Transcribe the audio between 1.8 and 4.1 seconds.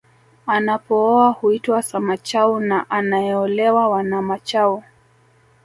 Samachau na anaeolewa